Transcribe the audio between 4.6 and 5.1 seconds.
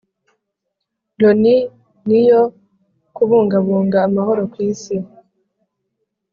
isi